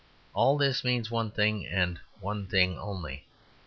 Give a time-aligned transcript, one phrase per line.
[0.33, 3.23] All this means one thing, and one thing only.